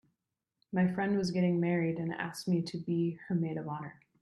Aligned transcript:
My 0.73 0.87
friend 0.91 1.15
was 1.15 1.29
getting 1.29 1.59
married 1.59 1.99
and 1.99 2.11
asked 2.15 2.47
me 2.47 2.63
to 2.63 2.77
be 2.79 3.19
her 3.27 3.35
maid 3.35 3.57
of 3.57 3.67
honor. 3.67 3.99